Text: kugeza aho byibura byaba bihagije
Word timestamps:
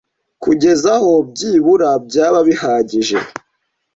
kugeza 0.43 0.89
aho 0.97 1.11
byibura 1.29 1.89
byaba 2.07 2.39
bihagije 2.47 3.17